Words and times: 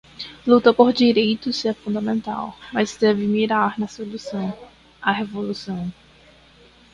Luta 0.47 0.73
por 0.73 0.91
direitos 0.93 1.63
é 1.63 1.75
fundamental, 1.75 2.57
mas 2.73 2.97
deve 2.97 3.27
mirar 3.27 3.77
na 3.77 3.87
solução, 3.87 4.51
a 4.99 5.11
revolução 5.11 5.93